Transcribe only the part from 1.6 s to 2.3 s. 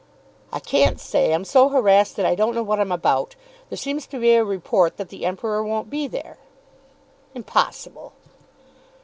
harassed that